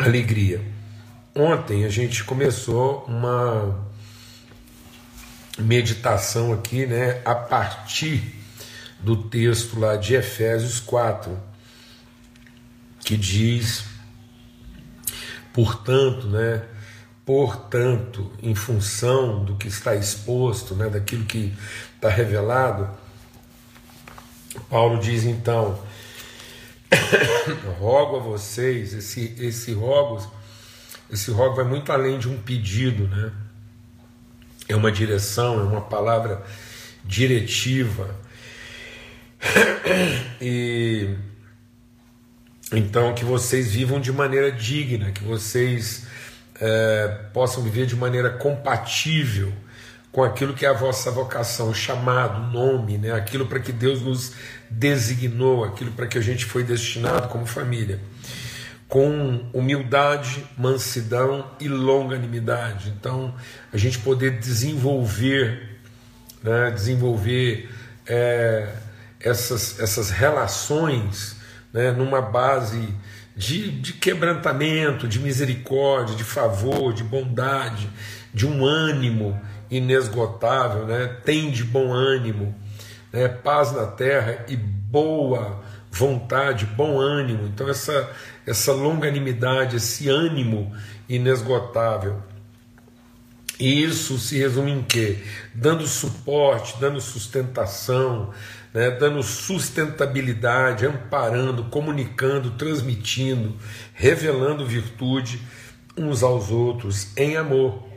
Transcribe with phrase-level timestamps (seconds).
[0.00, 0.60] alegria.
[1.34, 3.86] Ontem a gente começou uma
[5.58, 8.34] meditação aqui, né, a partir
[8.98, 11.38] do texto lá de Efésios 4,
[13.00, 13.84] que diz,
[15.52, 16.62] portanto, né,
[17.24, 21.54] portanto, em função do que está exposto, né, daquilo que
[21.94, 22.88] está revelado,
[24.68, 25.78] Paulo diz então,
[27.78, 30.30] rogo a vocês, esse, esse rogo,
[31.10, 33.32] esse rogo vai muito além de um pedido, né?
[34.68, 36.42] É uma direção, é uma palavra
[37.04, 38.14] diretiva.
[40.42, 41.16] E
[42.72, 46.06] então que vocês vivam de maneira digna, que vocês
[46.60, 49.52] é, possam viver de maneira compatível
[50.12, 53.12] com aquilo que é a vossa vocação, chamado, nome, né?
[53.12, 54.32] aquilo para que Deus nos
[54.68, 58.00] designou, aquilo para que a gente foi destinado como família,
[58.88, 62.92] com humildade, mansidão e longanimidade.
[62.98, 63.32] Então,
[63.72, 65.78] a gente poder desenvolver,
[66.42, 66.72] né?
[66.72, 67.70] desenvolver
[68.04, 68.68] é,
[69.20, 71.36] essas, essas relações
[71.72, 71.92] né?
[71.92, 72.92] numa base
[73.36, 77.88] de, de quebrantamento, de misericórdia, de favor, de bondade,
[78.34, 79.40] de um ânimo
[79.70, 81.16] inesgotável, né?
[81.24, 82.54] tem de bom ânimo,
[83.12, 83.28] né?
[83.28, 87.46] paz na terra e boa vontade, bom ânimo.
[87.46, 88.10] Então, essa,
[88.46, 90.72] essa longanimidade, esse ânimo
[91.08, 92.22] inesgotável.
[93.58, 95.18] E isso se resume em quê?
[95.54, 98.30] Dando suporte, dando sustentação,
[98.72, 98.90] né?
[98.90, 103.54] dando sustentabilidade, amparando, comunicando, transmitindo,
[103.92, 105.42] revelando virtude
[105.96, 107.89] uns aos outros em amor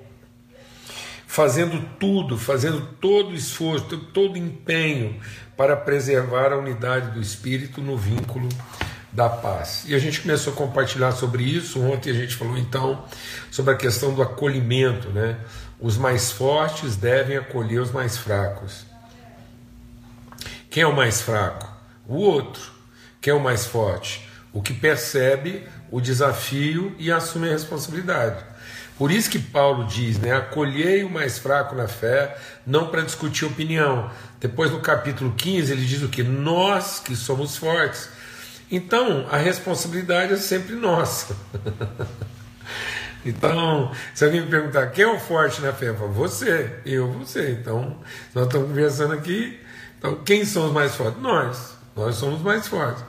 [1.34, 5.20] fazendo tudo, fazendo todo esforço, todo empenho
[5.58, 8.48] para preservar a unidade do espírito no vínculo
[9.12, 9.84] da paz.
[9.88, 11.82] E a gente começou a compartilhar sobre isso.
[11.82, 13.04] Ontem a gente falou então
[13.50, 15.40] sobre a questão do acolhimento, né?
[15.80, 18.86] Os mais fortes devem acolher os mais fracos.
[20.70, 21.68] Quem é o mais fraco?
[22.08, 22.62] O outro.
[23.20, 24.30] Quem é o mais forte?
[24.54, 28.53] O que percebe o desafio e assume a responsabilidade.
[29.04, 33.44] Por isso que Paulo diz, né, acolhei o mais fraco na fé, não para discutir
[33.44, 34.10] opinião.
[34.40, 36.24] Depois no capítulo 15 ele diz o que?
[36.24, 38.08] Nós que somos fortes.
[38.72, 41.36] Então a responsabilidade é sempre nossa.
[43.26, 47.12] então, se alguém me perguntar quem é o forte na fé, eu falo, você, eu,
[47.12, 47.52] você.
[47.60, 47.98] Então,
[48.34, 49.60] nós estamos conversando aqui.
[50.00, 51.22] Então, quem são os mais fortes?
[51.22, 51.74] Nós.
[51.94, 53.04] Nós somos mais fortes.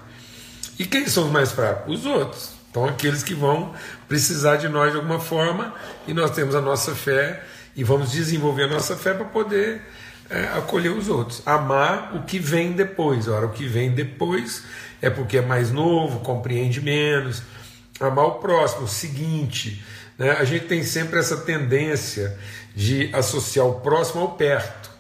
[0.76, 2.00] E quem são os mais fracos?
[2.00, 2.53] Os outros.
[2.75, 3.73] Então, aqueles que vão
[4.09, 5.73] precisar de nós de alguma forma,
[6.09, 7.41] e nós temos a nossa fé
[7.77, 9.81] e vamos desenvolver a nossa fé para poder
[10.29, 11.41] é, acolher os outros.
[11.47, 13.29] Amar o que vem depois.
[13.29, 14.65] Ora, o que vem depois
[15.01, 17.45] é porque é mais novo, compreende menos.
[18.01, 19.81] Amar o próximo, o seguinte.
[20.19, 20.33] Né?
[20.33, 22.37] A gente tem sempre essa tendência
[22.75, 24.91] de associar o próximo ao perto.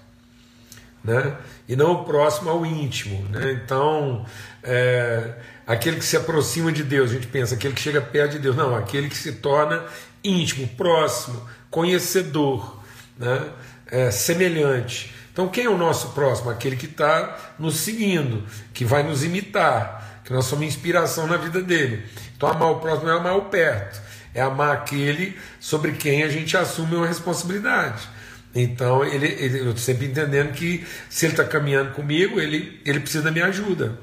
[1.02, 1.36] Né?
[1.68, 3.28] E não o próximo ao íntimo.
[3.30, 3.50] Né?
[3.50, 4.24] Então,
[4.62, 5.34] é,
[5.66, 8.56] aquele que se aproxima de Deus, a gente pensa, aquele que chega perto de Deus,
[8.56, 9.84] não, aquele que se torna
[10.22, 12.82] íntimo, próximo, conhecedor,
[13.18, 13.50] né?
[13.86, 15.14] É, semelhante.
[15.32, 16.50] Então, quem é o nosso próximo?
[16.50, 21.60] Aquele que está nos seguindo, que vai nos imitar, que nós somos inspiração na vida
[21.60, 22.04] dele.
[22.36, 24.00] Então, amar o próximo é amar o perto,
[24.32, 28.08] é amar aquele sobre quem a gente assume uma responsabilidade.
[28.54, 33.00] Então, ele, ele eu estou sempre entendendo que se ele está caminhando comigo, ele, ele
[33.00, 33.98] precisa da minha ajuda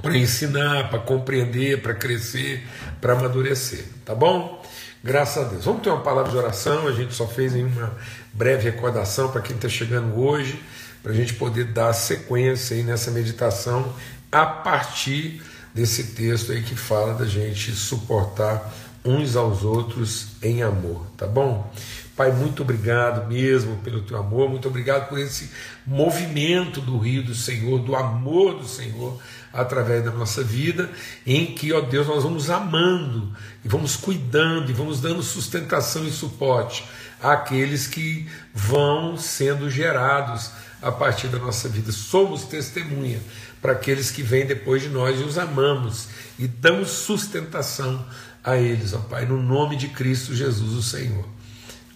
[0.00, 2.66] para ensinar, para compreender, para crescer,
[3.00, 4.62] para amadurecer, tá bom?
[5.04, 5.64] Graças a Deus.
[5.64, 7.92] Vamos ter uma palavra de oração, a gente só fez em uma
[8.32, 10.62] breve recordação para quem está chegando hoje,
[11.02, 13.92] para a gente poder dar sequência aí nessa meditação
[14.30, 15.42] a partir
[15.74, 18.72] desse texto aí que fala da gente suportar
[19.04, 21.70] uns aos outros em amor, tá bom?
[22.14, 25.50] Pai, muito obrigado mesmo pelo teu amor, muito obrigado por esse
[25.84, 29.18] movimento do rio do Senhor, do amor do Senhor
[29.52, 30.90] através da nossa vida,
[31.26, 33.34] em que, ó Deus, nós vamos amando
[33.64, 36.84] e vamos cuidando e vamos dando sustentação e suporte
[37.20, 40.50] àqueles que vão sendo gerados
[40.80, 41.92] a partir da nossa vida.
[41.92, 43.20] Somos testemunha
[43.60, 48.04] para aqueles que vêm depois de nós e os amamos e damos sustentação
[48.42, 51.28] a eles, ó Pai, no nome de Cristo Jesus, o Senhor.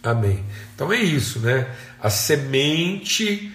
[0.02, 0.44] Amém.
[0.75, 1.75] Então é isso, né?
[2.00, 3.52] A semente.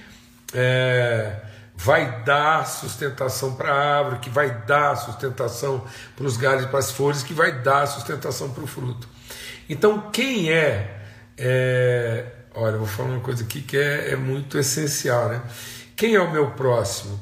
[0.53, 1.50] É
[1.83, 5.83] vai dar sustentação para a árvore, que vai dar sustentação
[6.15, 9.07] para os galhos e para as flores, que vai dar sustentação para o fruto.
[9.67, 11.01] Então, quem é,
[11.37, 15.41] é, Olha, vou falar uma coisa aqui que é, é muito essencial, né?
[15.95, 17.17] Quem é o meu próximo?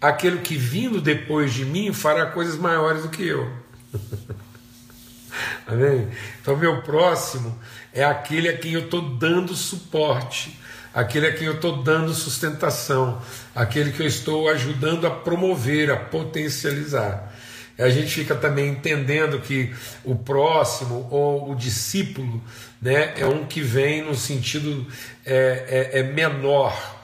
[0.00, 3.50] Aquele que vindo depois de mim fará coisas maiores do que eu.
[5.66, 6.08] Amém?
[6.40, 7.58] Então, meu próximo
[7.98, 10.56] é aquele a quem eu estou dando suporte,
[10.94, 13.20] aquele a quem eu estou dando sustentação,
[13.52, 17.34] aquele que eu estou ajudando a promover, a potencializar.
[17.76, 19.74] A gente fica também entendendo que
[20.04, 22.40] o próximo ou o discípulo
[22.80, 24.86] né, é um que vem no sentido
[25.26, 27.00] é, é, é menor.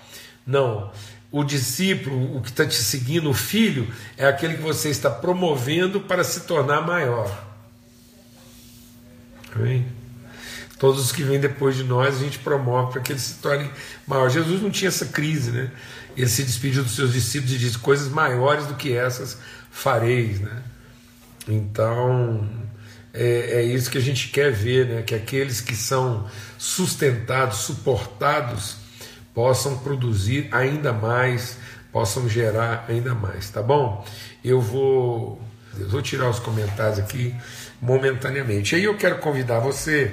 [0.46, 0.92] Não.
[1.32, 6.00] O discípulo, o que está te seguindo, o filho, é aquele que você está promovendo
[6.00, 7.44] para se tornar maior.
[9.56, 10.03] Amém?
[10.78, 13.70] Todos os que vêm depois de nós, a gente promove para que eles se tornem
[14.06, 14.32] maiores.
[14.32, 15.70] Jesus não tinha essa crise, né?
[16.16, 19.38] Ele se despediu dos seus discípulos e disse: coisas maiores do que essas
[19.70, 20.62] fareis, né?
[21.48, 22.48] Então,
[23.12, 25.02] é, é isso que a gente quer ver, né?
[25.02, 26.26] Que aqueles que são
[26.58, 28.76] sustentados, suportados,
[29.32, 31.56] possam produzir ainda mais,
[31.92, 34.04] possam gerar ainda mais, tá bom?
[34.44, 35.40] Eu vou,
[35.78, 37.34] eu vou tirar os comentários aqui
[37.80, 38.74] momentaneamente.
[38.74, 40.12] Aí eu quero convidar você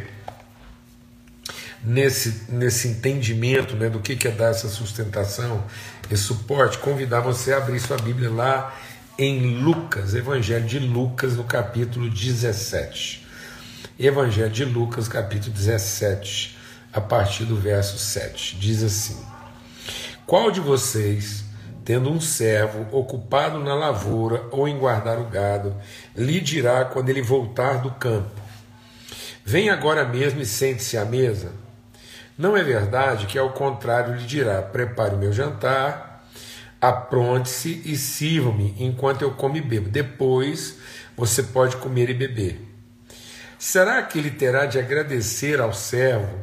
[1.84, 5.64] nesse, nesse entendimento né, do que, que é dar essa sustentação,
[6.10, 8.76] esse suporte, convidar você a abrir sua Bíblia lá
[9.18, 13.28] em Lucas, Evangelho de Lucas, no capítulo 17.
[14.00, 16.58] Evangelho de Lucas, capítulo 17,
[16.92, 18.56] a partir do verso 7.
[18.58, 19.18] Diz assim:
[20.26, 21.46] Qual de vocês
[21.84, 25.76] tendo um servo ocupado na lavoura ou em guardar o gado,
[26.16, 28.42] lhe dirá quando ele voltar do campo:
[29.44, 31.61] Vem agora mesmo e sente-se à mesa.
[32.42, 36.28] Não é verdade que, ao contrário, lhe dirá: Prepare o meu jantar,
[36.82, 39.88] apronte-se e sirva-me enquanto eu como e bebo.
[39.88, 40.80] Depois
[41.16, 42.60] você pode comer e beber.
[43.60, 46.36] Será que ele terá de agradecer ao servo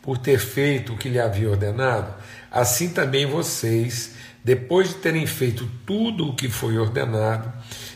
[0.00, 2.14] por ter feito o que lhe havia ordenado?
[2.50, 7.52] Assim também vocês depois de terem feito tudo o que foi ordenado,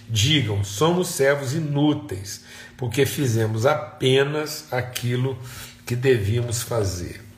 [0.07, 2.45] digam: somos servos inúteis,
[2.77, 5.39] porque fizemos apenas aquilo
[5.87, 7.30] que devíamos fazer.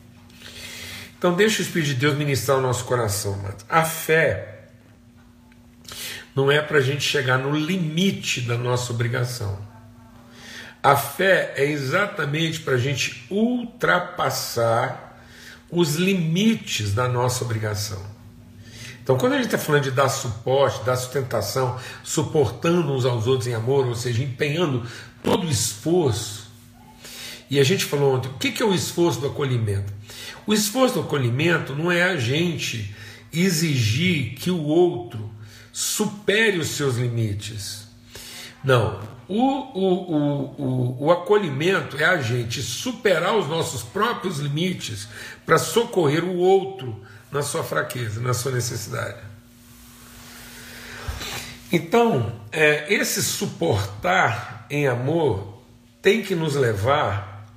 [1.22, 3.38] Então, deixa o Espírito de Deus ministrar o nosso coração.
[3.68, 4.64] A fé
[6.34, 9.56] não é para a gente chegar no limite da nossa obrigação.
[10.82, 15.16] A fé é exatamente para a gente ultrapassar
[15.70, 18.04] os limites da nossa obrigação.
[19.00, 23.46] Então, quando a gente está falando de dar suporte, dar sustentação, suportando uns aos outros
[23.46, 24.84] em amor, ou seja, empenhando
[25.22, 26.50] todo o esforço,
[27.48, 30.01] e a gente falou ontem, o que é o esforço do acolhimento?
[30.46, 32.94] O esforço do acolhimento não é a gente
[33.32, 35.30] exigir que o outro
[35.72, 37.86] supere os seus limites.
[38.62, 39.00] Não.
[39.28, 45.08] O, o, o, o, o acolhimento é a gente superar os nossos próprios limites
[45.46, 47.00] para socorrer o outro
[47.30, 49.16] na sua fraqueza, na sua necessidade.
[51.72, 55.62] Então, é, esse suportar em amor
[56.02, 57.48] tem que nos levar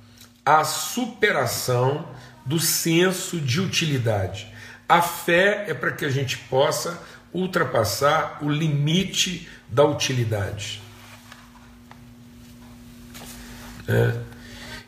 [0.44, 2.08] à superação
[2.46, 4.46] do senso de utilidade.
[4.88, 7.02] A fé é para que a gente possa
[7.34, 10.80] ultrapassar o limite da utilidade.
[13.88, 14.14] É.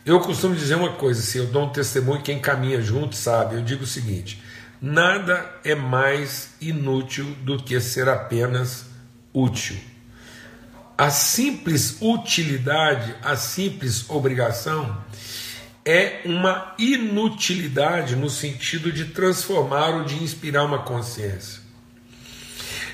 [0.07, 3.63] Eu costumo dizer uma coisa, se eu dou um testemunho, quem caminha junto sabe, eu
[3.63, 4.43] digo o seguinte:
[4.81, 8.87] Nada é mais inútil do que ser apenas
[9.35, 9.77] útil.
[10.97, 15.03] A simples utilidade, a simples obrigação,
[15.89, 21.63] é uma inutilidade no sentido de transformar ou de inspirar uma consciência.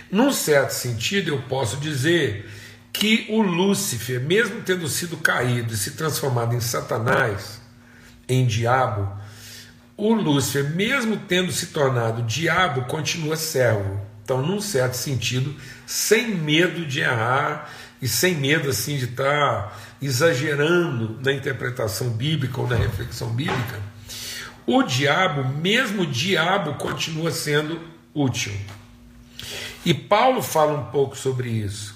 [0.08, 2.48] Num certo sentido, eu posso dizer
[2.92, 7.60] que o Lúcifer, mesmo tendo sido caído e se transformado em Satanás,
[8.28, 9.12] em diabo,
[9.96, 14.00] o Lúcifer, mesmo tendo se tornado diabo, continua servo.
[14.22, 15.52] Então, num certo sentido,
[15.84, 17.68] sem medo de errar
[18.00, 23.80] e sem medo assim de estar exagerando na interpretação bíblica ou na reflexão bíblica,
[24.66, 27.80] o diabo, mesmo o diabo, continua sendo
[28.14, 28.52] útil.
[29.84, 31.94] E Paulo fala um pouco sobre isso.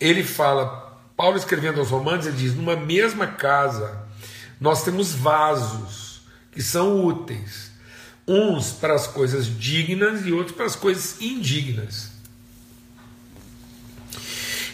[0.00, 4.02] Ele fala, Paulo escrevendo aos Romanos, ele diz: numa mesma casa
[4.60, 7.72] nós temos vasos que são úteis,
[8.28, 12.11] uns para as coisas dignas e outros para as coisas indignas.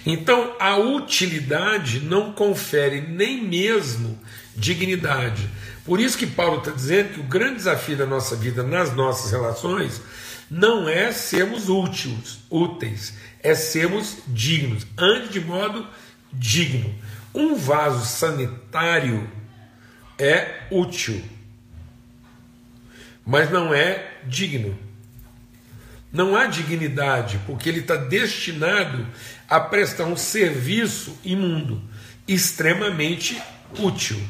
[0.08, 4.18] Então, a utilidade não confere nem mesmo
[4.56, 5.48] dignidade.
[5.84, 9.30] Por isso que Paulo está dizendo que o grande desafio da nossa vida nas nossas
[9.30, 10.00] relações
[10.50, 14.86] não é sermos úteis, úteis, é sermos dignos.
[14.96, 15.86] Ande de modo
[16.32, 16.92] digno.
[17.34, 19.30] Um vaso sanitário
[20.18, 21.22] é útil
[23.28, 24.74] mas não é digno.
[26.10, 29.06] Não há dignidade, porque ele está destinado
[29.48, 31.82] a prestar um serviço imundo.
[32.26, 33.40] extremamente
[33.78, 34.20] útil.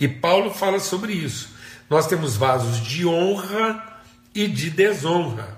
[0.00, 1.50] E Paulo fala sobre isso.
[1.90, 4.02] Nós temos vasos de honra
[4.34, 5.56] e de desonra.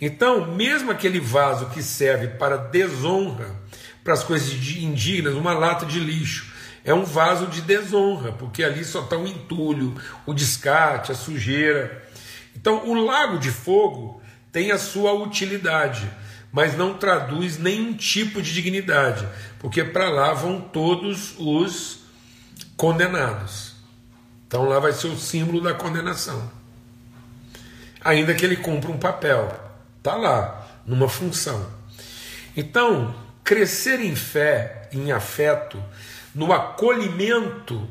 [0.00, 3.56] Então, mesmo aquele vaso que serve para desonra,
[4.04, 6.52] para as coisas indignas, uma lata de lixo,
[6.84, 12.06] é um vaso de desonra, porque ali só está o entulho, o descarte, a sujeira.
[12.54, 16.08] Então, o lago de fogo tem a sua utilidade,
[16.56, 21.98] mas não traduz nenhum tipo de dignidade, porque para lá vão todos os
[22.78, 23.74] condenados.
[24.48, 26.50] Então lá vai ser o símbolo da condenação.
[28.02, 29.52] Ainda que ele cumpra um papel,
[29.98, 31.70] está lá, numa função.
[32.56, 35.78] Então, crescer em fé, em afeto,
[36.34, 37.86] no acolhimento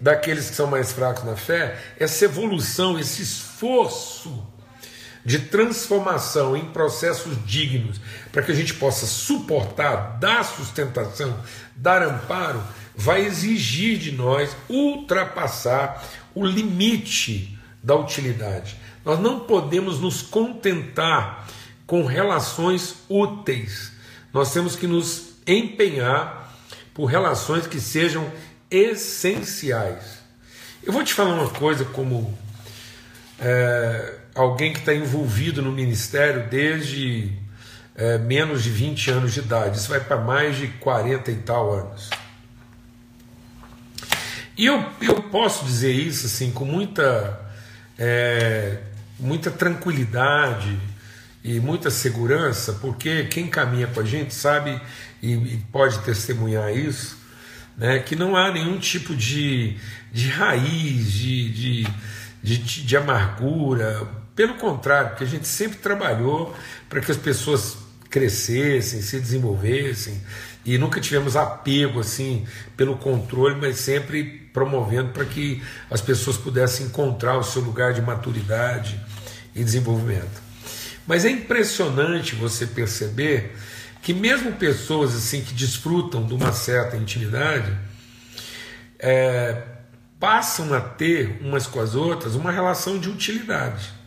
[0.00, 4.42] daqueles que são mais fracos na fé, essa evolução, esse esforço
[5.24, 8.00] de transformação em processos dignos,
[8.32, 11.38] para que a gente possa suportar, dar sustentação,
[11.76, 12.62] dar amparo,
[12.96, 18.76] vai exigir de nós ultrapassar o limite da utilidade.
[19.04, 21.46] Nós não podemos nos contentar
[21.86, 23.92] com relações úteis.
[24.32, 26.54] Nós temos que nos empenhar
[26.94, 28.30] por relações que sejam
[28.70, 30.20] essenciais.
[30.82, 32.36] Eu vou te falar uma coisa como
[33.38, 37.32] é, alguém que está envolvido no ministério desde
[37.94, 41.72] é, menos de 20 anos de idade, isso vai para mais de 40 e tal
[41.72, 42.10] anos.
[44.56, 47.40] E eu, eu posso dizer isso assim com muita,
[47.98, 48.78] é,
[49.18, 50.78] muita tranquilidade
[51.42, 54.80] e muita segurança, porque quem caminha com a gente sabe
[55.22, 57.18] e, e pode testemunhar isso,
[57.76, 59.76] né, que não há nenhum tipo de,
[60.12, 61.86] de raiz, de, de,
[62.42, 64.06] de, de amargura,
[64.40, 66.56] pelo contrário, porque a gente sempre trabalhou
[66.88, 67.76] para que as pessoas
[68.08, 70.18] crescessem, se desenvolvessem,
[70.64, 76.86] e nunca tivemos apego assim pelo controle, mas sempre promovendo para que as pessoas pudessem
[76.86, 78.98] encontrar o seu lugar de maturidade
[79.54, 80.40] e desenvolvimento.
[81.06, 83.54] Mas é impressionante você perceber
[84.00, 87.76] que mesmo pessoas assim que desfrutam de uma certa intimidade
[88.98, 89.64] é,
[90.18, 93.99] passam a ter umas com as outras uma relação de utilidade.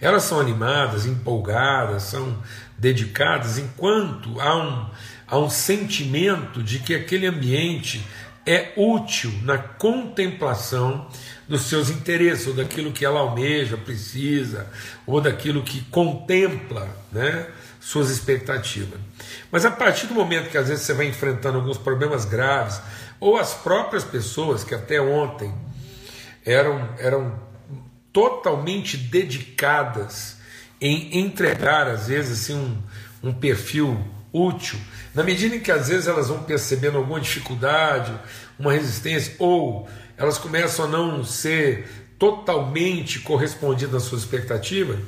[0.00, 2.36] Elas são animadas, empolgadas, são
[2.78, 4.90] dedicadas, enquanto há um,
[5.26, 8.04] há um sentimento de que aquele ambiente
[8.46, 11.08] é útil na contemplação
[11.48, 14.66] dos seus interesses, ou daquilo que ela almeja, precisa,
[15.06, 17.46] ou daquilo que contempla né,
[17.80, 19.00] suas expectativas.
[19.50, 22.80] Mas a partir do momento que às vezes você vai enfrentando alguns problemas graves,
[23.18, 25.52] ou as próprias pessoas que até ontem
[26.44, 27.45] eram, eram
[28.16, 30.38] totalmente dedicadas
[30.80, 32.54] em entregar, às vezes, assim,
[33.22, 34.78] um, um perfil útil,
[35.14, 38.18] na medida em que às vezes elas vão percebendo alguma dificuldade,
[38.58, 41.86] uma resistência, ou elas começam a não ser
[42.18, 44.98] totalmente correspondidas às suas expectativas,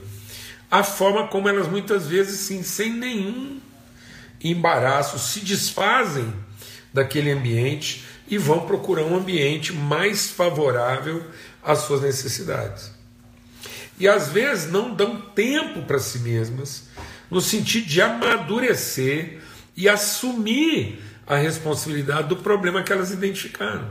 [0.70, 3.58] a forma como elas muitas vezes, sim, sem nenhum
[4.44, 6.30] embaraço, se desfazem
[6.92, 11.24] daquele ambiente e vão procurar um ambiente mais favorável
[11.64, 12.97] às suas necessidades.
[13.98, 16.88] E às vezes não dão tempo para si mesmas,
[17.30, 19.40] no sentido de amadurecer
[19.76, 23.90] e assumir a responsabilidade do problema que elas identificaram.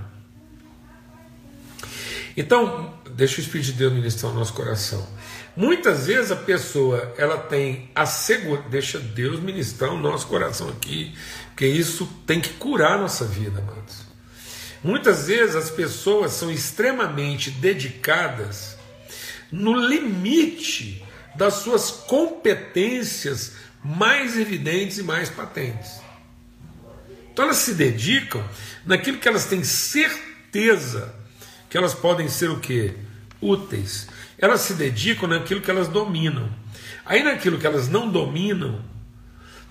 [2.36, 5.08] Então, deixa o Espírito de Deus ministrar o nosso coração.
[5.56, 11.16] Muitas vezes a pessoa ela tem a segurança, deixa Deus ministrar o nosso coração aqui,
[11.48, 14.06] porque isso tem que curar a nossa vida, amados.
[14.84, 18.77] Muitas vezes as pessoas são extremamente dedicadas
[19.52, 21.04] no limite
[21.36, 26.02] das suas competências mais evidentes e mais patentes.
[27.32, 28.44] Então elas se dedicam
[28.86, 31.14] naquilo que elas têm certeza
[31.70, 32.94] que elas podem ser o que?
[33.42, 34.08] Úteis.
[34.38, 36.50] Elas se dedicam naquilo que elas dominam.
[37.06, 38.84] Aí naquilo que elas não dominam,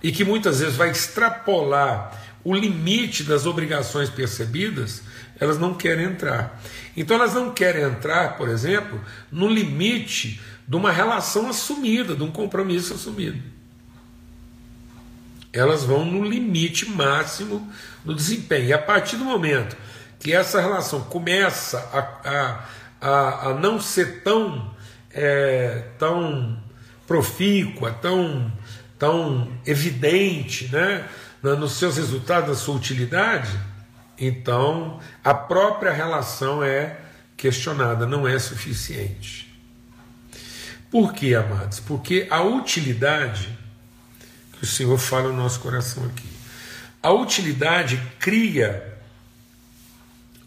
[0.02, 5.02] e que muitas vezes vai extrapolar o limite das obrigações percebidas,
[5.38, 6.60] elas não querem entrar.
[6.96, 9.00] Então elas não querem entrar, por exemplo,
[9.30, 13.40] no limite de uma relação assumida, de um compromisso assumido.
[15.52, 17.70] Elas vão no limite máximo
[18.04, 18.66] do desempenho.
[18.66, 19.76] E a partir do momento
[20.18, 22.64] que essa relação começa a, a,
[23.00, 24.70] a, a não ser tão,
[25.10, 26.58] é, tão
[27.06, 28.50] profícua, tão,
[28.98, 31.08] tão evidente né,
[31.42, 33.50] nos seus resultados, na sua utilidade,
[34.18, 36.98] então, a própria relação é
[37.36, 39.46] questionada, não é suficiente.
[40.90, 41.80] Por quê, amados?
[41.80, 43.56] Porque a utilidade
[44.52, 46.28] que o Senhor fala no nosso coração aqui.
[47.02, 48.98] a utilidade cria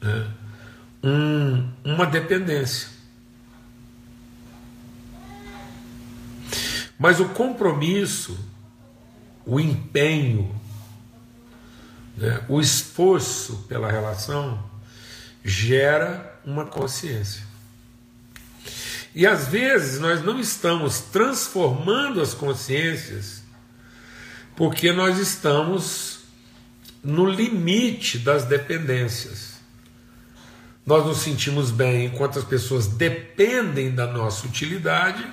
[0.02, 0.28] né,
[1.04, 2.90] um, uma dependência.
[6.98, 8.38] Mas o compromisso,
[9.46, 10.59] o empenho,
[12.20, 14.62] né, o esforço pela relação
[15.44, 17.42] gera uma consciência.
[19.16, 23.42] E às vezes nós não estamos transformando as consciências
[24.56, 26.20] porque nós estamos
[27.02, 29.54] no limite das dependências.
[30.86, 35.26] Nós nos sentimos bem enquanto as pessoas dependem da nossa utilidade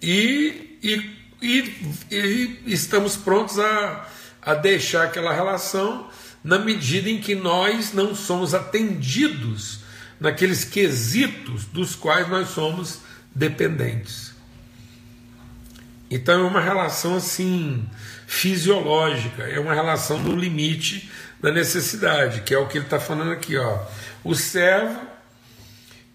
[0.00, 4.08] e, e, e, e estamos prontos a,
[4.48, 6.08] a deixar aquela relação
[6.42, 9.80] na medida em que nós não somos atendidos
[10.18, 13.00] naqueles quesitos dos quais nós somos
[13.34, 14.32] dependentes.
[16.10, 17.86] Então é uma relação assim
[18.26, 21.10] fisiológica, é uma relação no limite
[21.42, 23.80] da necessidade, que é o que ele está falando aqui, ó.
[24.24, 24.98] O servo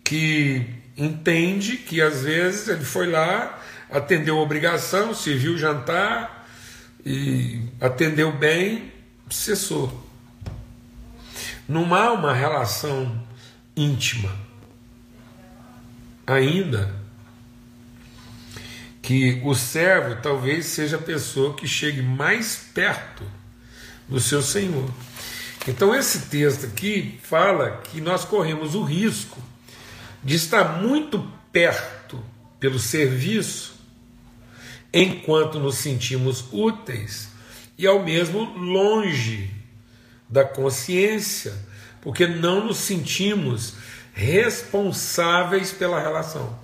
[0.04, 0.66] que
[0.98, 3.62] entende que às vezes ele foi lá,
[3.92, 6.43] atendeu a obrigação, serviu o jantar
[7.06, 8.92] e atendeu bem,
[9.30, 10.08] cessou.
[11.68, 13.22] Não há uma relação
[13.76, 14.32] íntima.
[16.26, 16.94] Ainda
[19.02, 23.24] que o servo talvez seja a pessoa que chegue mais perto
[24.08, 24.90] do seu Senhor.
[25.68, 29.42] Então, esse texto aqui fala que nós corremos o risco
[30.24, 31.20] de estar muito
[31.52, 32.24] perto
[32.60, 33.73] pelo serviço,
[34.94, 37.30] enquanto nos sentimos úteis,
[37.78, 39.50] e ao mesmo longe
[40.30, 41.54] da consciência
[42.04, 43.76] porque não nos sentimos
[44.14, 46.60] responsáveis pela relação.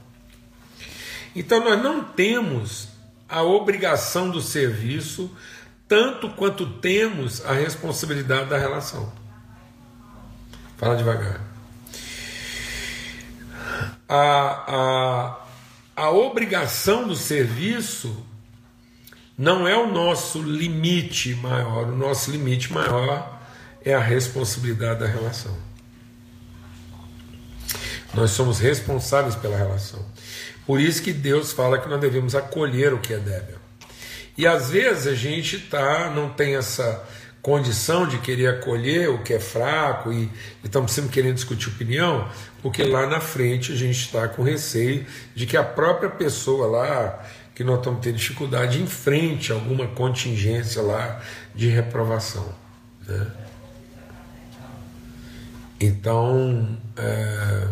[1.34, 2.90] Então nós não temos
[3.28, 5.32] a obrigação do serviço
[5.88, 9.12] tanto quanto temos a responsabilidade da relação.
[10.78, 11.42] Fala devagar.
[14.08, 15.38] A,
[15.96, 18.26] a, a obrigação do serviço
[19.40, 23.40] não é o nosso limite maior, o nosso limite maior
[23.86, 25.56] é a responsabilidade da relação.
[28.14, 30.06] Nós somos responsáveis pela relação.
[30.66, 33.56] Por isso que Deus fala que nós devemos acolher o que é débil.
[34.38, 37.02] E às vezes a gente tá, não tem essa
[37.42, 40.30] condição de querer acolher o que é fraco e,
[40.62, 42.30] estamos sempre querendo discutir opinião,
[42.62, 47.26] porque lá na frente a gente está com receio de que a própria pessoa lá
[47.60, 51.22] que nós estamos tendo dificuldade enfrente alguma contingência lá
[51.54, 52.56] de reprovação.
[53.06, 53.28] Né?
[55.78, 57.68] Então, é,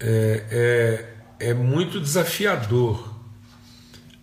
[0.00, 3.14] é, é, é muito desafiador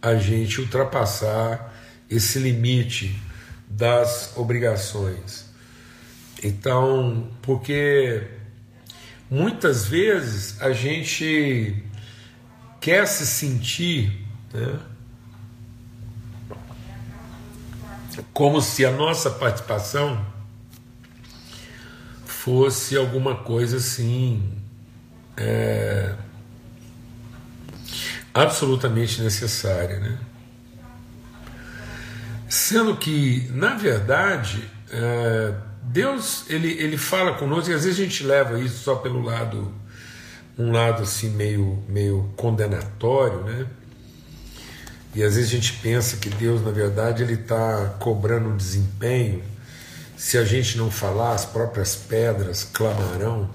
[0.02, 1.72] a gente ultrapassar
[2.10, 3.22] esse limite
[3.70, 5.46] das obrigações.
[6.44, 8.24] Então, porque
[9.30, 11.84] muitas vezes a gente
[12.86, 14.80] quer se sentir né,
[18.32, 20.24] como se a nossa participação
[22.28, 24.54] fosse alguma coisa assim
[25.36, 26.14] é,
[28.32, 30.20] absolutamente necessária, né?
[32.48, 38.24] Sendo que, na verdade, é, Deus ele, ele fala conosco e às vezes a gente
[38.24, 39.74] leva isso só pelo lado
[40.58, 43.68] um lado assim meio meio condenatório, né?
[45.14, 49.42] E às vezes a gente pensa que Deus, na verdade, ele está cobrando um desempenho
[50.18, 53.50] se a gente não falar, as próprias pedras clamarão.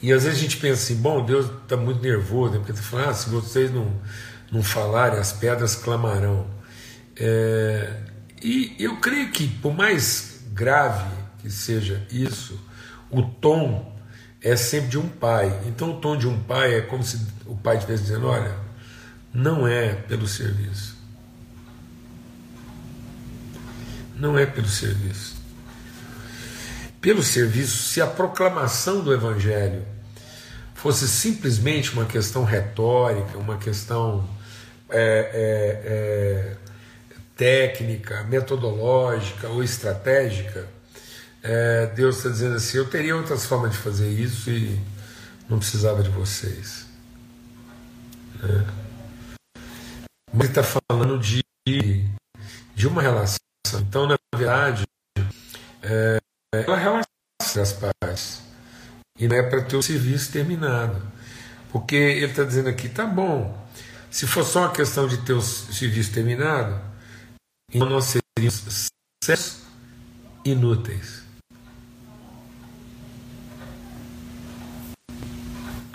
[0.00, 2.58] E às vezes a gente pensa assim: bom, Deus está muito nervoso, né?
[2.58, 3.92] porque ele fala, ah, se vocês não,
[4.50, 6.46] não falarem, as pedras clamarão.
[7.16, 8.00] É,
[8.42, 12.58] e eu creio que, por mais grave que seja isso,
[13.10, 13.97] o tom
[14.42, 15.60] é sempre de um pai.
[15.66, 18.54] Então, o tom de um pai é como se o pai estivesse dizendo: olha,
[19.32, 20.98] não é pelo serviço
[24.18, 25.36] não é pelo serviço.
[27.00, 29.84] Pelo serviço, se a proclamação do Evangelho
[30.74, 34.28] fosse simplesmente uma questão retórica, uma questão
[34.90, 36.56] é, é, é,
[37.36, 40.66] técnica, metodológica ou estratégica,
[41.42, 44.78] é, Deus está dizendo assim: eu teria outras formas de fazer isso e
[45.48, 46.86] não precisava de vocês.
[48.42, 48.66] Né?
[50.32, 51.42] Mas ele está falando de,
[52.74, 53.38] de uma relação
[53.76, 54.84] então, na verdade,
[55.82, 56.18] é,
[56.52, 57.04] ela relaciona
[57.60, 58.42] as partes.
[59.18, 61.02] E não é para ter o serviço terminado.
[61.70, 63.68] Porque ele está dizendo aqui, tá bom,
[64.10, 66.80] se for só uma questão de ter o serviço terminado,
[67.70, 68.52] então nós seriam
[70.44, 71.22] inúteis.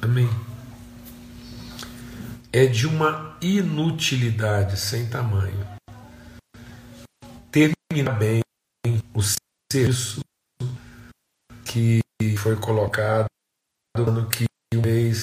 [0.04, 0.30] Amém.
[2.52, 5.66] É de uma inutilidade sem tamanho.
[7.50, 8.42] Terminar bem
[9.14, 9.22] o
[9.72, 10.20] serviço
[11.64, 12.02] que
[12.38, 13.28] foi colocado
[13.96, 14.44] no que
[14.76, 15.22] um mês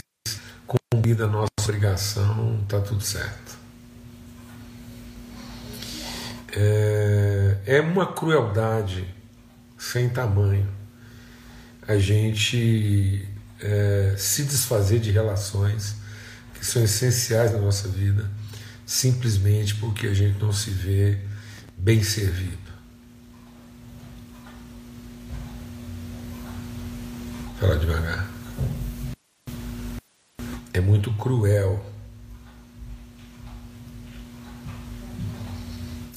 [0.66, 3.58] cumprida a nossa obrigação, está tudo certo.
[6.56, 9.14] É, é uma crueldade
[9.76, 10.80] sem tamanho
[11.86, 13.28] a gente
[13.60, 15.94] é, se desfazer de relações
[16.54, 18.30] que são essenciais na nossa vida,
[18.84, 21.18] simplesmente porque a gente não se vê
[21.76, 22.58] bem servido.
[27.58, 28.30] Fala devagar.
[30.72, 31.84] É muito cruel.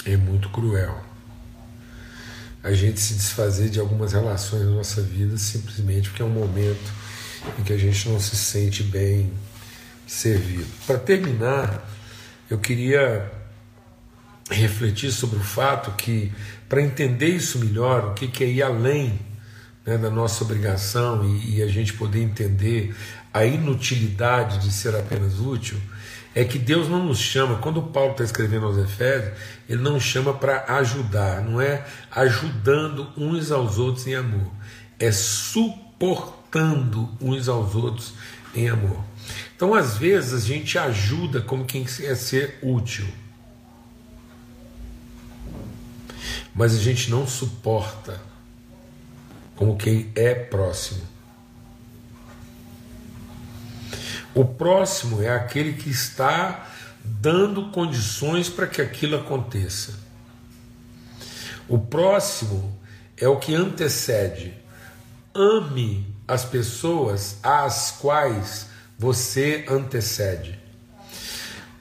[0.05, 1.13] É muito cruel
[2.63, 7.02] a gente se desfazer de algumas relações na nossa vida simplesmente porque é um momento
[7.59, 9.31] em que a gente não se sente bem
[10.07, 10.67] servido.
[10.85, 11.89] Para terminar,
[12.49, 13.31] eu queria
[14.49, 16.31] refletir sobre o fato que,
[16.67, 19.19] para entender isso melhor, o que, que é ir além
[19.85, 22.95] né, da nossa obrigação e, e a gente poder entender
[23.33, 25.77] a inutilidade de ser apenas útil,
[26.35, 29.33] é que Deus não nos chama, quando Paulo está escrevendo aos Efésios,
[29.69, 34.51] ele não chama para ajudar, não é ajudando uns aos outros em amor,
[34.99, 35.11] é
[36.53, 38.13] suportando uns aos outros
[38.53, 39.03] em amor.
[39.55, 43.07] Então, às vezes, a gente ajuda como quem quer ser útil,
[46.53, 48.21] mas a gente não suporta
[49.55, 51.01] como quem é próximo.
[54.35, 56.67] O próximo é aquele que está
[57.03, 59.99] dando condições para que aquilo aconteça.
[61.67, 62.77] O próximo
[63.17, 64.53] é o que antecede.
[65.33, 68.67] Ame as pessoas às quais
[68.97, 70.59] você antecede.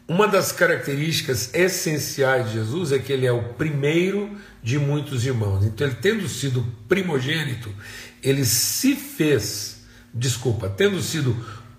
[0.06, 5.64] Uma das características essenciais de Jesus é que ele é o primeiro de muitos irmãos.
[5.64, 7.74] Então, ele tendo sido primogênito,
[8.22, 11.34] ele se fez, desculpa, tendo sido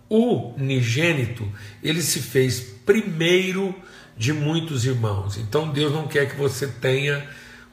[0.10, 1.50] unigênito,
[1.82, 3.76] ele se fez primeiro
[4.18, 5.38] de muitos irmãos.
[5.38, 7.28] Então Deus não quer que você tenha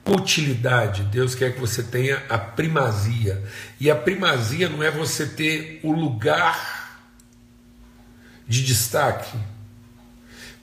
[0.06, 3.42] utilidade, Deus quer que você tenha a primazia.
[3.78, 7.00] E a primazia não é você ter o lugar
[8.46, 9.38] de destaque,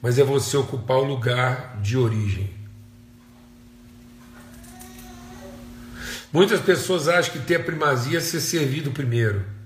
[0.01, 2.49] mas é você ocupar o lugar de origem.
[6.31, 9.57] Muitas pessoas acham que ter a primazia é ser servido primeiro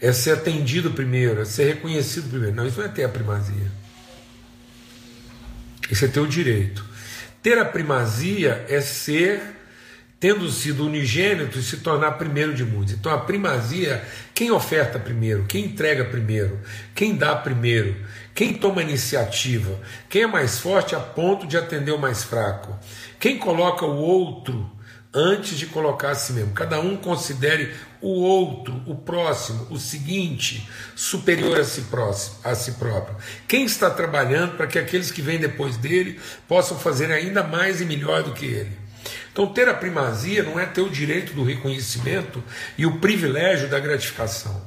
[0.00, 2.54] é ser atendido primeiro, é ser reconhecido primeiro.
[2.54, 3.70] Não, isso não é ter a primazia.
[5.90, 6.84] Isso é ter o direito.
[7.46, 9.40] Ter a primazia é ser,
[10.18, 12.94] tendo sido unigênito, e se tornar primeiro de muitos.
[12.94, 14.02] Então a primazia,
[14.34, 16.58] quem oferta primeiro, quem entrega primeiro,
[16.92, 17.94] quem dá primeiro,
[18.34, 19.78] quem toma iniciativa,
[20.08, 22.76] quem é mais forte a ponto de atender o mais fraco,
[23.20, 24.68] quem coloca o outro
[25.16, 26.52] antes de colocar a si mesmo.
[26.52, 32.72] Cada um considere o outro, o próximo, o seguinte, superior a si, próximo, a si
[32.72, 33.16] próprio.
[33.48, 37.86] Quem está trabalhando para que aqueles que vêm depois dele possam fazer ainda mais e
[37.86, 38.76] melhor do que ele.
[39.32, 42.44] Então, ter a primazia não é ter o direito do reconhecimento
[42.76, 44.62] e o privilégio da gratificação.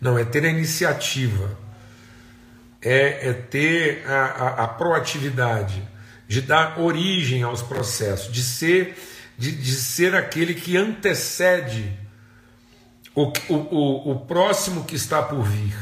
[0.00, 1.58] Não, é ter a iniciativa,
[2.80, 5.82] é, é ter a, a, a proatividade,
[6.28, 8.96] de dar origem aos processos, de ser
[9.36, 11.92] de, de ser aquele que antecede
[13.14, 15.76] o, o, o próximo que está por vir.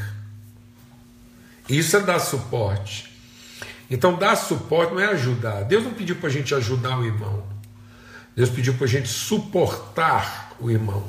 [1.69, 3.11] Isso é dar suporte.
[3.89, 5.63] Então, dar suporte não é ajudar.
[5.63, 7.43] Deus não pediu para a gente ajudar o irmão.
[8.35, 11.05] Deus pediu para a gente suportar o irmão.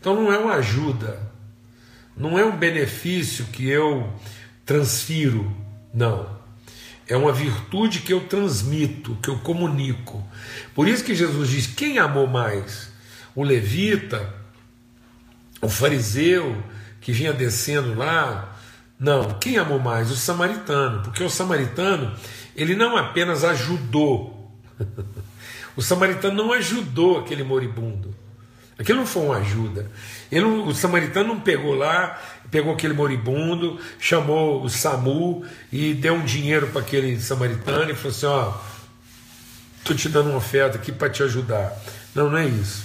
[0.00, 1.20] Então, não é uma ajuda.
[2.16, 4.12] Não é um benefício que eu
[4.64, 5.50] transfiro.
[5.92, 6.37] Não.
[7.08, 10.22] É uma virtude que eu transmito, que eu comunico.
[10.74, 12.92] Por isso que Jesus diz: quem amou mais?
[13.34, 14.34] O levita,
[15.62, 16.62] o fariseu
[17.00, 18.56] que vinha descendo lá?
[19.00, 20.10] Não, quem amou mais?
[20.10, 22.14] O samaritano, porque o samaritano,
[22.54, 24.52] ele não apenas ajudou,
[25.76, 28.14] o samaritano não ajudou aquele moribundo,
[28.78, 29.90] aquilo não foi uma ajuda.
[30.30, 32.18] Ele, o samaritano não pegou lá
[32.50, 38.10] pegou aquele moribundo, chamou o SAMU e deu um dinheiro para aquele samaritano e falou
[38.10, 38.54] assim: Ó,
[39.78, 41.76] estou te dando uma oferta aqui para te ajudar.
[42.14, 42.84] Não, não é isso.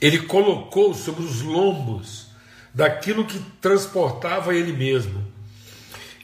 [0.00, 2.26] Ele colocou sobre os lombos
[2.74, 5.24] daquilo que transportava ele mesmo.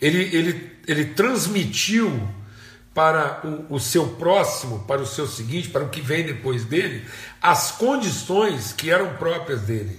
[0.00, 2.28] Ele, ele, ele transmitiu
[2.94, 7.04] para o, o, seu próximo, para o seu seguinte, para o que vem depois dele,
[7.40, 9.98] as condições que eram próprias dele.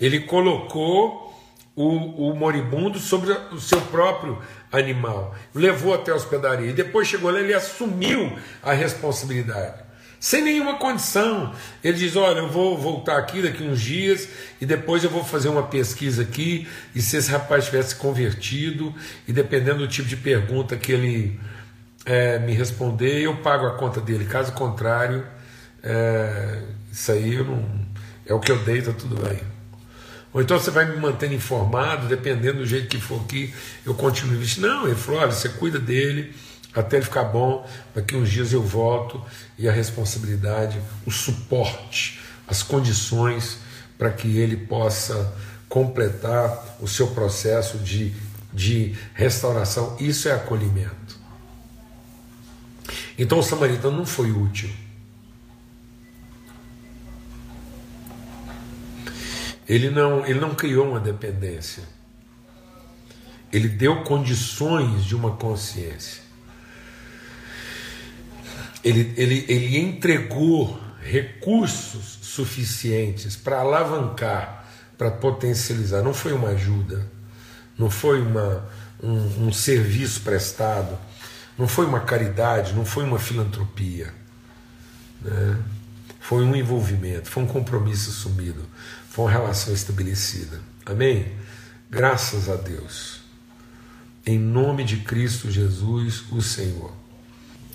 [0.00, 1.32] Ele colocou
[1.76, 4.38] o, o moribundo sobre o seu próprio
[4.72, 9.84] animal, levou até a hospedaria e depois chegou lá, ele assumiu a responsabilidade
[10.24, 11.54] sem nenhuma condição.
[11.82, 14.26] Ele diz: Olha, eu vou voltar aqui daqui uns dias
[14.58, 16.66] e depois eu vou fazer uma pesquisa aqui.
[16.94, 18.94] E se esse rapaz tivesse convertido,
[19.28, 21.38] e dependendo do tipo de pergunta que ele
[22.04, 24.24] é, me responder, eu pago a conta dele.
[24.24, 25.24] Caso contrário,
[25.82, 27.64] é, isso aí não,
[28.26, 29.40] é o que eu dei, tá tudo bem.
[30.32, 33.54] Ou então você vai me mantendo informado, dependendo do jeito que for aqui,
[33.86, 34.66] eu continuo investindo.
[34.66, 36.34] Não, ele falou: olha, você cuida dele
[36.74, 37.64] até ele ficar bom,
[37.94, 39.22] daqui uns dias eu volto
[39.56, 43.58] e a responsabilidade, o suporte, as condições
[43.96, 45.32] para que ele possa
[45.68, 48.12] completar o seu processo de,
[48.52, 49.96] de restauração.
[50.00, 51.03] Isso é acolhimento.
[53.18, 54.70] Então o samaritano não foi útil.
[59.68, 61.82] Ele não, ele não criou uma dependência.
[63.52, 66.24] Ele deu condições de uma consciência
[68.84, 74.66] ele, ele, ele entregou recursos suficientes para alavancar,
[74.98, 76.02] para potencializar.
[76.02, 77.06] Não foi uma ajuda,
[77.78, 78.68] não foi uma,
[79.02, 80.98] um, um serviço prestado,
[81.58, 84.12] não foi uma caridade, não foi uma filantropia.
[85.20, 85.58] Né?
[86.20, 88.64] Foi um envolvimento, foi um compromisso assumido,
[89.10, 90.60] foi uma relação estabelecida.
[90.86, 91.32] Amém?
[91.90, 93.20] Graças a Deus.
[94.26, 96.92] Em nome de Cristo Jesus, o Senhor.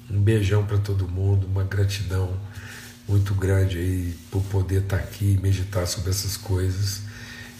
[0.10, 2.36] Um beijão para todo mundo, uma gratidão
[3.08, 7.04] muito grande aí por poder estar tá aqui e meditar sobre essas coisas.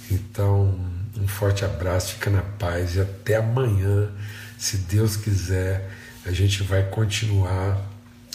[0.10, 0.80] Então,
[1.16, 4.10] um forte abraço, fica na paz e até amanhã,
[4.58, 5.90] se Deus quiser,
[6.26, 7.80] a gente vai continuar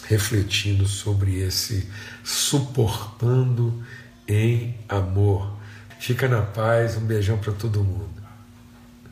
[0.07, 1.89] refletindo sobre esse
[2.23, 3.83] suportando
[4.27, 5.55] em amor.
[5.99, 8.14] Fica na paz, um beijão para todo mundo.